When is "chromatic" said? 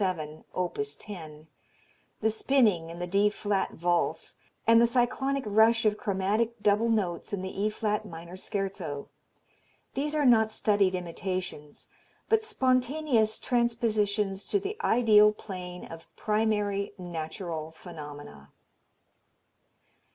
5.99-6.59